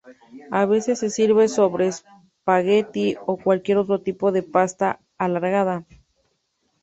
[0.49, 5.85] A veces se sirve sobre spaghetti o cualquier otro tipo de pasta alargada.